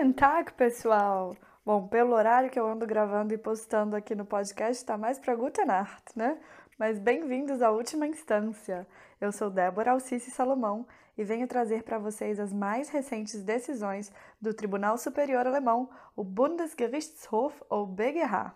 [0.00, 1.36] Tag, pessoal!
[1.62, 5.34] Bom, pelo horário que eu ando gravando e postando aqui no podcast, tá mais para
[5.34, 6.38] Guten Nacht, né?
[6.78, 8.86] Mas bem-vindos à última instância.
[9.20, 10.86] Eu sou Débora Alcice Salomão
[11.18, 14.10] e venho trazer para vocês as mais recentes decisões
[14.40, 18.54] do Tribunal Superior Alemão, o Bundesgerichtshof ou BGH.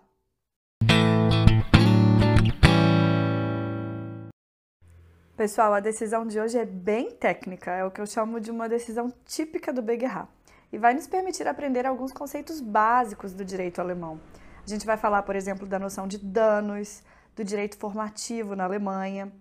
[5.37, 8.67] Pessoal, a decisão de hoje é bem técnica, é o que eu chamo de uma
[8.67, 10.34] decisão típica do BGH
[10.75, 14.19] e vai nos permitir aprender alguns conceitos básicos do direito alemão.
[14.61, 17.01] A gente vai falar, por exemplo, da noção de danos,
[17.33, 19.31] do direito formativo na Alemanha.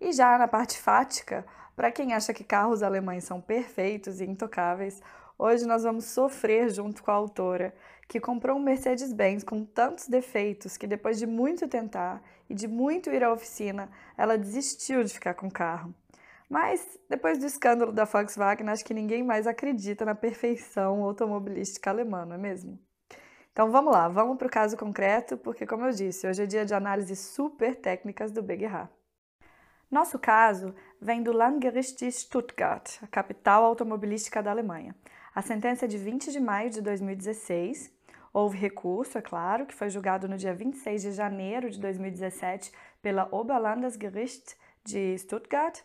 [0.00, 5.00] E já na parte fática, para quem acha que carros alemães são perfeitos e intocáveis,
[5.38, 7.72] hoje nós vamos sofrer junto com a autora,
[8.08, 13.10] que comprou um Mercedes-Benz com tantos defeitos que depois de muito tentar e de muito
[13.10, 13.88] ir à oficina,
[14.18, 15.94] ela desistiu de ficar com o carro.
[16.48, 22.24] Mas depois do escândalo da Volkswagen, acho que ninguém mais acredita na perfeição automobilística alemã,
[22.24, 22.78] não é mesmo?
[23.52, 26.64] Então vamos lá, vamos para o caso concreto, porque como eu disse, hoje é dia
[26.64, 28.88] de análise super técnicas do BGH.
[29.90, 34.94] Nosso caso vem do Landgericht de Stuttgart, a capital automobilística da Alemanha.
[35.34, 37.94] A sentença é de 20 de maio de 2016.
[38.32, 43.28] Houve recurso, é claro, que foi julgado no dia 26 de janeiro de 2017 pela
[43.30, 45.80] Oberlandesgericht de Stuttgart.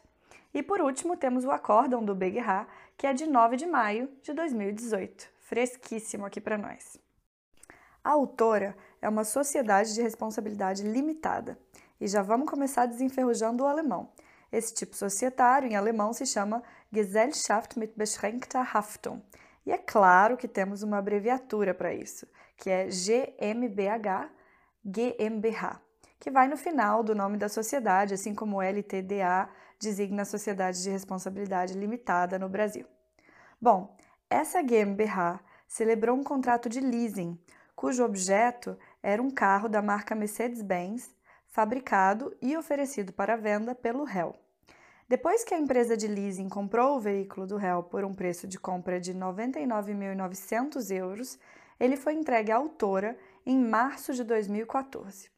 [0.54, 4.34] E por último, temos o acórdão do BGH, que é de 9 de maio de
[4.34, 5.30] 2018.
[5.40, 6.98] Fresquíssimo aqui para nós.
[8.04, 11.58] A autora é uma sociedade de responsabilidade limitada
[12.00, 14.10] e já vamos começar desenferrujando o alemão.
[14.52, 19.22] Esse tipo societário em alemão se chama Gesellschaft mit beschränkter Haftung.
[19.66, 24.30] E é claro que temos uma abreviatura para isso, que é GmbH
[24.84, 25.80] GmbH,
[26.20, 29.48] que vai no final do nome da sociedade, assim como LTDA
[29.82, 32.86] designa a Sociedade de Responsabilidade Limitada no Brasil.
[33.60, 33.98] Bom,
[34.30, 37.38] essa GmbH celebrou um contrato de leasing,
[37.76, 41.16] cujo objeto era um carro da marca Mercedes-Benz
[41.48, 44.36] fabricado e oferecido para venda pelo réu.
[45.10, 48.60] Depois que a empresa de leasing comprou o veículo do réu por um preço de
[48.60, 51.40] compra de 99.900 euros,
[51.80, 55.31] ele foi entregue à autora em março de 2014.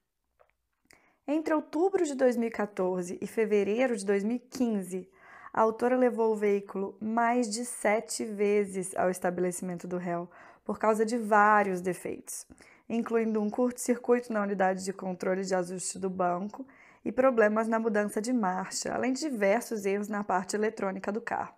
[1.28, 5.10] Entre outubro de 2014 e fevereiro de 2015,
[5.54, 10.30] a autora levou o veículo mais de sete vezes ao estabelecimento do réu
[10.66, 12.46] por causa de vários defeitos
[12.90, 16.66] incluindo um curto-circuito na unidade de controle de ajuste do banco
[17.04, 21.54] e problemas na mudança de marcha, além de diversos erros na parte eletrônica do carro.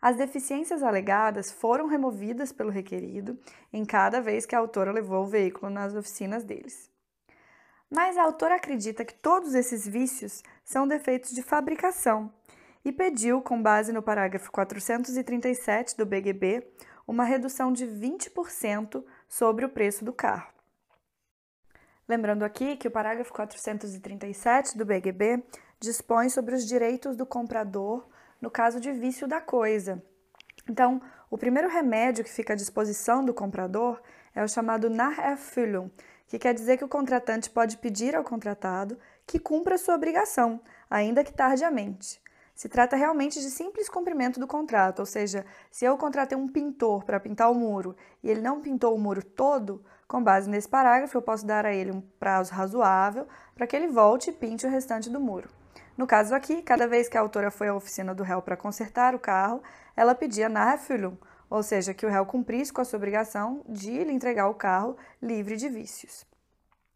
[0.00, 3.38] As deficiências alegadas foram removidas pelo requerido
[3.72, 6.90] em cada vez que a autora levou o veículo nas oficinas deles.
[7.90, 12.32] Mas a autora acredita que todos esses vícios são defeitos de fabricação
[12.84, 16.66] e pediu, com base no parágrafo 437 do BGB,
[17.06, 20.52] uma redução de 20% sobre o preço do carro.
[22.08, 25.42] Lembrando aqui que o parágrafo 437 do BGB
[25.80, 28.06] dispõe sobre os direitos do comprador
[28.40, 30.02] no caso de vício da coisa.
[30.68, 34.00] Então, o primeiro remédio que fica à disposição do comprador
[34.34, 35.90] é o chamado Nacherfüllung,
[36.26, 40.60] que quer dizer que o contratante pode pedir ao contratado que cumpra sua obrigação,
[40.90, 42.20] ainda que tardiamente.
[42.54, 47.04] Se trata realmente de simples cumprimento do contrato, ou seja, se eu contratei um pintor
[47.04, 51.18] para pintar o muro e ele não pintou o muro todo, com base nesse parágrafo
[51.18, 54.70] eu posso dar a ele um prazo razoável para que ele volte e pinte o
[54.70, 55.50] restante do muro.
[55.98, 59.14] No caso aqui, cada vez que a autora foi à oficina do réu para consertar
[59.14, 59.62] o carro,
[59.94, 61.16] ela pedia Nachfüllung,
[61.48, 64.96] ou seja, que o réu cumprisse com a sua obrigação de lhe entregar o carro
[65.20, 66.26] livre de vícios.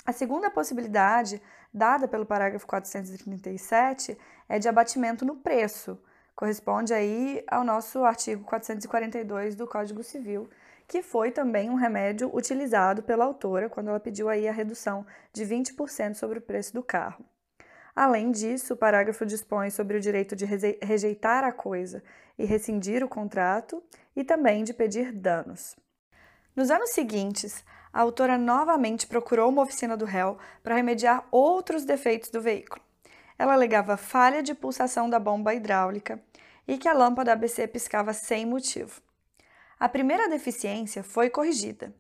[0.05, 1.41] A segunda possibilidade,
[1.73, 4.19] dada pelo parágrafo 437,
[4.49, 5.99] é de abatimento no preço.
[6.35, 10.49] Corresponde aí ao nosso artigo 442 do Código Civil,
[10.89, 15.45] que foi também um remédio utilizado pela autora quando ela pediu aí a redução de
[15.45, 17.25] 20% sobre o preço do carro.
[17.95, 22.03] Além disso, o parágrafo dispõe sobre o direito de rejeitar a coisa
[22.39, 23.83] e rescindir o contrato
[24.15, 25.77] e também de pedir danos.
[26.55, 32.31] Nos anos seguintes, a autora novamente procurou uma oficina do réu para remediar outros defeitos
[32.31, 32.83] do veículo.
[33.39, 36.23] Ela alegava falha de pulsação da bomba hidráulica
[36.69, 39.01] e que a lâmpada ABC piscava sem motivo.
[39.79, 41.95] A primeira deficiência foi corrigida,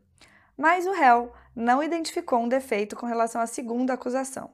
[0.56, 4.52] mas o réu não identificou um defeito com relação à segunda acusação.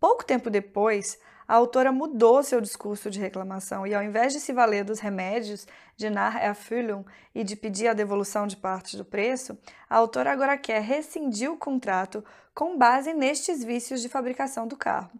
[0.00, 1.18] Pouco tempo depois,
[1.48, 5.66] a autora mudou seu discurso de reclamação e, ao invés de se valer dos remédios
[5.96, 7.04] de Nacherfüllung
[7.34, 9.58] e de pedir a devolução de parte do preço,
[9.88, 12.22] a autora agora quer rescindir o contrato
[12.54, 15.10] com base nestes vícios de fabricação do carro.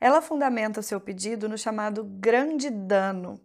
[0.00, 3.38] Ela fundamenta o seu pedido no chamado grande dano.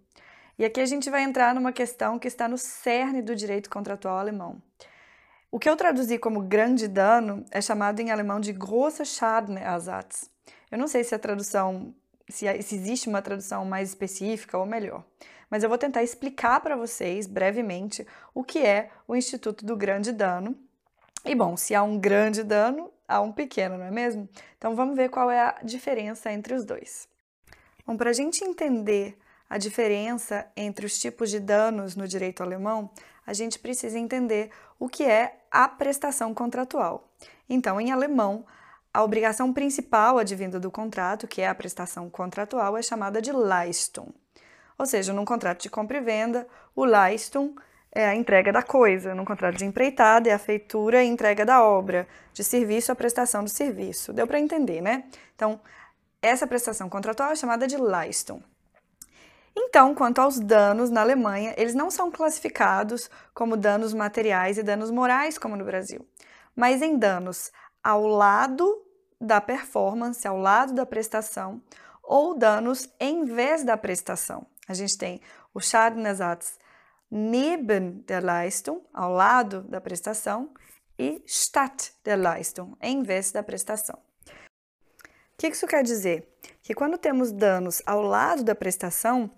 [0.57, 4.17] E aqui a gente vai entrar numa questão que está no cerne do direito contratual
[4.17, 4.61] alemão.
[5.51, 10.33] O que eu traduzi como grande dano é chamado em alemão de großer Schadenersatz.
[10.75, 11.95] Eu não sei se a tradução,
[12.27, 15.05] se, se existe uma tradução mais específica ou melhor,
[15.49, 20.11] mas eu vou tentar explicar para vocês brevemente o que é o Instituto do Grande
[20.11, 20.53] Dano.
[21.23, 24.27] E bom, se há um grande dano, há um pequeno, não é mesmo?
[24.57, 27.07] Então vamos ver qual é a diferença entre os dois.
[27.87, 29.17] Bom, para a gente entender
[29.49, 32.91] a diferença entre os tipos de danos no direito alemão,
[33.25, 37.09] a gente precisa entender o que é a prestação contratual.
[37.47, 38.45] Então, em alemão,
[38.95, 44.07] a obrigação principal advinda do contrato, que é a prestação contratual, é chamada de Leistung.
[44.77, 47.55] Ou seja, num contrato de compra e venda, o Leistung
[47.91, 51.61] é a entrega da coisa, num contrato de empreitada é a feitura e entrega da
[51.61, 54.13] obra, de serviço a prestação do serviço.
[54.13, 55.03] Deu para entender, né?
[55.35, 55.59] Então,
[56.21, 58.41] essa prestação contratual é chamada de Leistung.
[59.53, 64.89] Então, quanto aos danos na Alemanha, eles não são classificados como danos materiais e danos
[64.89, 66.07] morais, como no Brasil,
[66.55, 67.51] mas em danos
[67.83, 68.84] ao lado
[69.25, 71.61] da performance, ao lado da prestação,
[72.03, 74.45] ou danos em vez da prestação.
[74.67, 75.21] A gente tem
[75.53, 76.59] o Schadenersatz
[77.09, 80.49] neben der Leistung, ao lado da prestação,
[80.97, 83.99] e statt der Leistung, em vez da prestação.
[84.25, 86.27] O que isso quer dizer?
[86.63, 89.29] Que quando temos danos ao lado da prestação,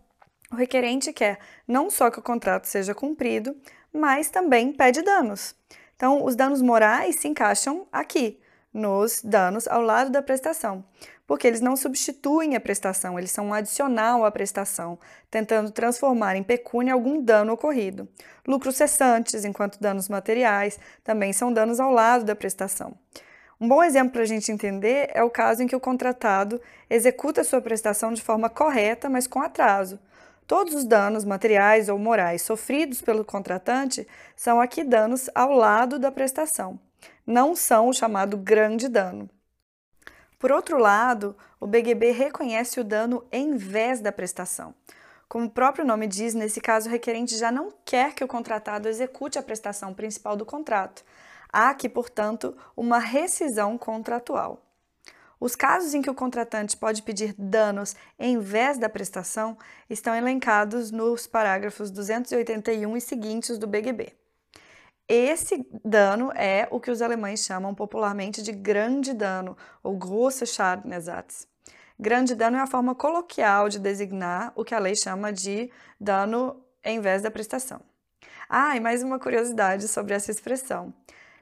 [0.51, 3.55] o requerente quer não só que o contrato seja cumprido,
[3.91, 5.55] mas também pede danos.
[5.95, 8.39] Então, os danos morais se encaixam aqui,
[8.73, 10.83] nos danos ao lado da prestação,
[11.25, 14.99] porque eles não substituem a prestação, eles são um adicional à prestação,
[15.29, 18.07] tentando transformar em pecúnia algum dano ocorrido.
[18.47, 22.95] Lucros cessantes, enquanto danos materiais, também são danos ao lado da prestação.
[23.59, 27.43] Um bom exemplo para a gente entender é o caso em que o contratado executa
[27.43, 29.99] sua prestação de forma correta, mas com atraso.
[30.45, 36.11] Todos os danos materiais ou morais sofridos pelo contratante são aqui danos ao lado da
[36.11, 36.79] prestação,
[37.25, 39.29] não são o chamado grande dano.
[40.39, 44.73] Por outro lado, o BGB reconhece o dano em vez da prestação.
[45.27, 48.87] Como o próprio nome diz, nesse caso o requerente já não quer que o contratado
[48.87, 51.03] execute a prestação principal do contrato.
[51.51, 54.61] Há aqui, portanto, uma rescisão contratual.
[55.39, 59.57] Os casos em que o contratante pode pedir danos em vez da prestação
[59.89, 64.13] estão elencados nos parágrafos 281 e seguintes do BGB.
[65.09, 71.47] Esse dano é o que os alemães chamam popularmente de grande dano, ou große Schadenersatz.
[71.97, 76.61] Grande dano é a forma coloquial de designar o que a lei chama de dano
[76.83, 77.79] em vez da prestação.
[78.49, 80.93] Ah, e mais uma curiosidade sobre essa expressão.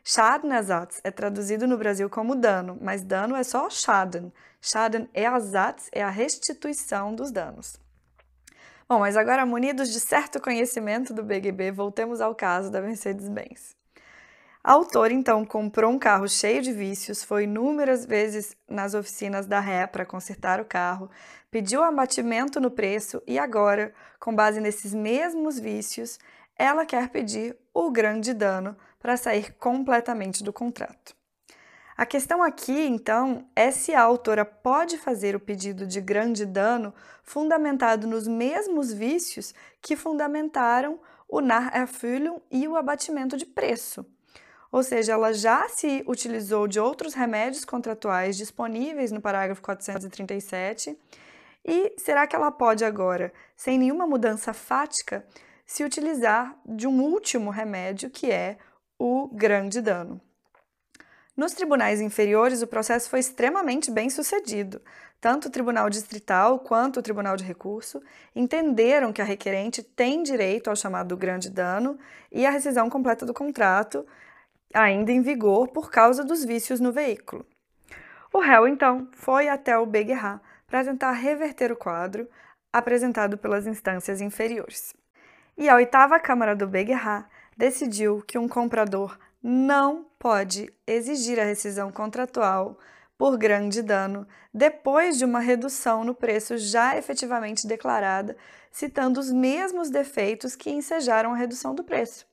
[0.04, 4.32] Schadenersatz é traduzido no Brasil como dano, mas dano é só Schaden.
[4.62, 7.80] Schadenersatz é a restituição dos danos.
[8.88, 13.76] Bom, mas agora, munidos de certo conhecimento do BGB, voltemos ao caso da Mercedes-Benz.
[14.64, 19.60] A autora, então, comprou um carro cheio de vícios, foi inúmeras vezes nas oficinas da
[19.60, 21.10] ré para consertar o carro,
[21.50, 26.20] pediu abatimento no preço e agora, com base nesses mesmos vícios,
[26.56, 31.15] ela quer pedir o grande dano para sair completamente do contrato.
[31.98, 36.94] A questão aqui, então, é se a autora pode fazer o pedido de grande dano
[37.24, 41.00] fundamentado nos mesmos vícios que fundamentaram
[41.30, 44.06] o Nacherfüllung e o abatimento de preço.
[44.70, 51.00] Ou seja, ela já se utilizou de outros remédios contratuais disponíveis no parágrafo 437
[51.64, 55.26] e será que ela pode agora, sem nenhuma mudança fática,
[55.66, 58.58] se utilizar de um último remédio que é
[59.00, 60.20] o grande dano.
[61.36, 64.82] Nos tribunais inferiores, o processo foi extremamente bem sucedido.
[65.20, 68.02] Tanto o Tribunal Distrital quanto o Tribunal de Recurso
[68.34, 72.00] entenderam que a requerente tem direito ao chamado grande dano
[72.32, 74.06] e à rescisão completa do contrato,
[74.74, 77.46] ainda em vigor por causa dos vícios no veículo.
[78.32, 82.30] O réu, então, foi até o BGH para tentar reverter o quadro
[82.72, 84.94] apresentado pelas instâncias inferiores.
[85.58, 87.26] E a oitava Câmara do BGH
[87.58, 92.80] decidiu que um comprador não pode exigir a rescisão contratual
[93.16, 98.36] por grande dano depois de uma redução no preço já efetivamente declarada,
[98.72, 102.26] citando os mesmos defeitos que ensejaram a redução do preço.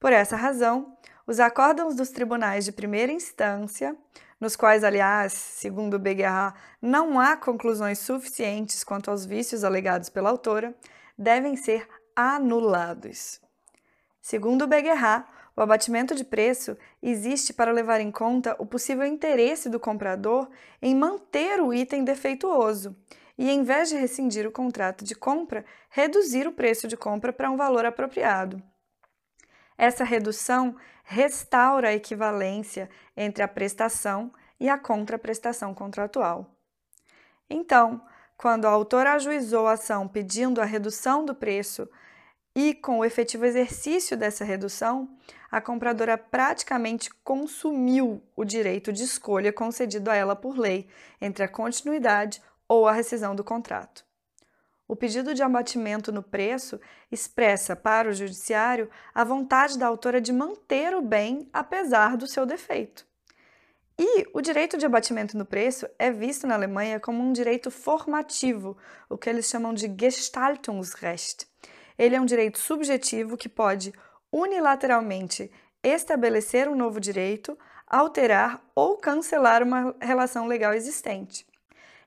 [0.00, 3.96] Por essa razão, os acórdãos dos tribunais de primeira instância,
[4.40, 6.52] nos quais, aliás, segundo o BGH,
[6.82, 10.74] não há conclusões suficientes quanto aos vícios alegados pela autora,
[11.16, 13.40] devem ser anulados.
[14.20, 19.68] Segundo o BGH, o abatimento de preço existe para levar em conta o possível interesse
[19.68, 20.48] do comprador
[20.80, 22.96] em manter o item defeituoso
[23.36, 27.50] e, em vez de rescindir o contrato de compra, reduzir o preço de compra para
[27.50, 28.62] um valor apropriado.
[29.76, 36.54] Essa redução restaura a equivalência entre a prestação e a contraprestação contratual.
[37.48, 38.00] Então,
[38.36, 41.88] quando a autora ajuizou a ação pedindo a redução do preço
[42.60, 45.08] e com o efetivo exercício dessa redução,
[45.50, 50.86] a compradora praticamente consumiu o direito de escolha concedido a ela por lei
[51.22, 54.04] entre a continuidade ou a rescisão do contrato.
[54.86, 56.78] O pedido de abatimento no preço
[57.10, 62.44] expressa para o judiciário a vontade da autora de manter o bem apesar do seu
[62.44, 63.06] defeito.
[63.98, 68.76] E o direito de abatimento no preço é visto na Alemanha como um direito formativo,
[69.08, 71.48] o que eles chamam de Gestaltungsrecht.
[72.00, 73.92] Ele é um direito subjetivo que pode
[74.32, 75.52] unilateralmente
[75.82, 81.46] estabelecer um novo direito, alterar ou cancelar uma relação legal existente.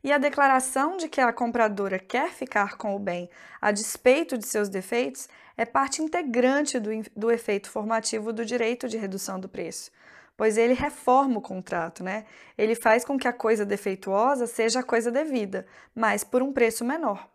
[0.03, 3.29] E a declaração de que a compradora quer ficar com o bem
[3.62, 8.97] a despeito de seus defeitos é parte integrante do, do efeito formativo do direito de
[8.97, 9.91] redução do preço
[10.35, 12.25] pois ele reforma o contrato, né?
[12.57, 16.83] Ele faz com que a coisa defeituosa seja a coisa devida, mas por um preço
[16.83, 17.29] menor.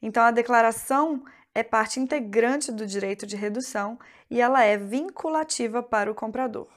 [0.00, 1.22] Então a declaração
[1.58, 3.98] é parte integrante do direito de redução
[4.30, 6.68] e ela é vinculativa para o comprador.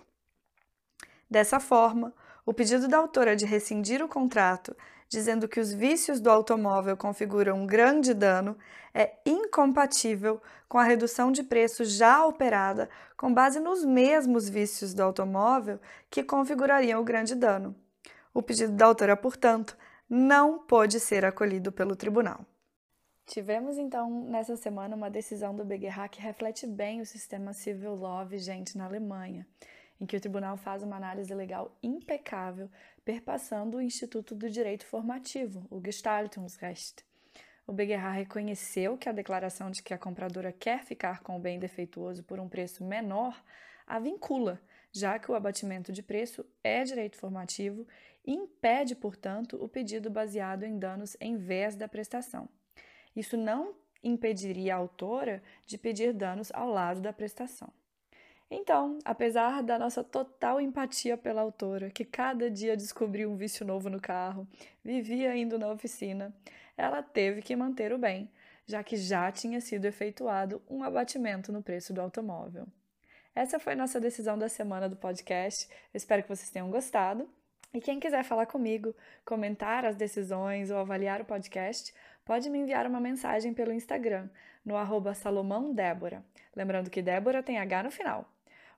[1.30, 2.12] Dessa forma,
[2.44, 4.76] o pedido da autora de rescindir o contrato,
[5.08, 8.58] dizendo que os vícios do automóvel configuram um grande dano,
[8.92, 15.04] é incompatível com a redução de preço já operada com base nos mesmos vícios do
[15.04, 17.76] automóvel que configurariam o grande dano.
[18.34, 19.78] O pedido da autora, portanto,
[20.10, 22.44] não pode ser acolhido pelo tribunal.
[23.26, 28.26] Tivemos então nessa semana uma decisão do BGH que reflete bem o sistema civil law
[28.26, 29.48] vigente na Alemanha
[30.02, 32.68] em que o tribunal faz uma análise legal impecável,
[33.06, 37.06] perpassando o Instituto do Direito Formativo, o Gestaltungsrecht.
[37.68, 41.60] O BGH reconheceu que a declaração de que a compradora quer ficar com o bem
[41.60, 43.40] defeituoso por um preço menor
[43.86, 44.60] a vincula,
[44.92, 47.88] já que o abatimento de preço é direito formativo
[48.26, 52.50] e impede, portanto, o pedido baseado em danos em vez da prestação.
[53.16, 57.72] Isso não impediria a autora de pedir danos ao lado da prestação.
[58.50, 63.90] Então, apesar da nossa total empatia pela autora, que cada dia descobriu um vício novo
[63.90, 64.46] no carro,
[64.84, 66.36] vivia indo na oficina,
[66.76, 68.30] ela teve que manter o bem,
[68.66, 72.68] já que já tinha sido efetuado um abatimento no preço do automóvel.
[73.34, 75.70] Essa foi nossa decisão da semana do podcast.
[75.94, 77.30] Eu espero que vocês tenham gostado.
[77.74, 81.94] E quem quiser falar comigo, comentar as decisões ou avaliar o podcast,
[82.32, 84.30] pode me enviar uma mensagem pelo Instagram,
[84.64, 86.24] no arroba Salomão Débora.
[86.56, 88.26] Lembrando que Débora tem H no final.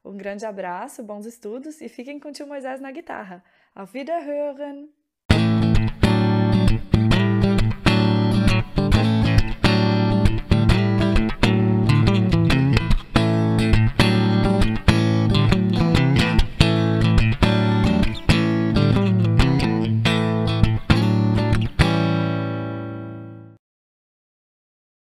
[0.04, 3.44] Um grande abraço, bons estudos e fiquem com o tio Moisés na guitarra.
[3.76, 4.90] Auf Wiederhören!